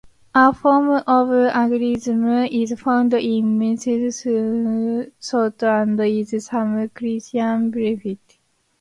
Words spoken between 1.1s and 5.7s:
agathism is found in Muslim thought